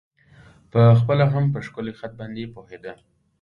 په 0.71 0.81
خپله 0.99 1.25
هم 1.33 1.45
په 1.53 1.59
ښکلی 1.65 1.93
خط 1.99 2.11
باندې 2.19 2.51
پوهېده. 2.53 2.93